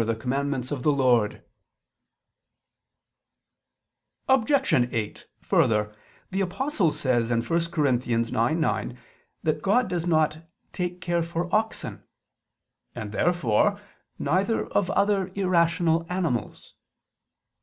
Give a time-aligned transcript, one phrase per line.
[0.00, 1.42] the commandments of the Lord."
[4.30, 4.72] Obj.
[4.90, 5.94] 8: Further,
[6.30, 7.58] the Apostle says (1 Cor.
[7.84, 8.96] 9:9)
[9.42, 10.38] that God does not
[10.72, 12.02] "take care for oxen,"
[12.94, 13.78] and, therefore,
[14.18, 16.76] neither of other irrational animals.